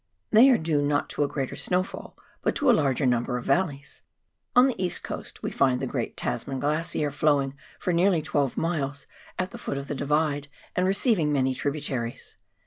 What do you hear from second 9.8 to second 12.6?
the Divide, and receiving many tributaries.